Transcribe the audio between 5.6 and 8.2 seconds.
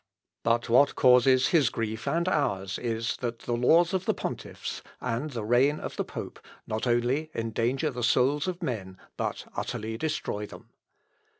of the pope, not only endanger the